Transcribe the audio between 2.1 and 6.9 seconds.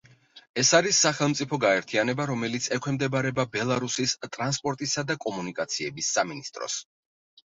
რომელიც ექვემდებარება ბელარუსის ტრანსპორტისა და კომუნიკაციების სამინისტროს.